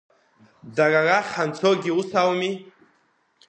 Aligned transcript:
Дара 0.75 0.99
рахь 1.07 1.31
ҳанцогьы 1.35 1.91
ус 1.99 2.09
ауми? 2.21 2.51